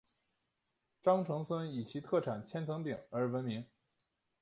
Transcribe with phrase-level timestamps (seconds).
[1.03, 3.63] 鄣城村以其特产千层饼而闻名。